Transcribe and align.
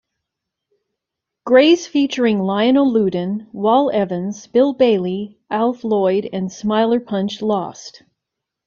Grays 1.45 1.85
featuring 1.85 2.39
Lionel 2.39 2.91
Loudon, 2.91 3.47
Wal 3.51 3.91
Evans, 3.91 4.47
Bill 4.47 4.73
Bailey, 4.73 5.37
Alf 5.51 5.83
Lloyd 5.83 6.27
and 6.33 6.51
Smiler 6.51 6.99
Puncher 6.99 7.45
lost. 7.45 8.01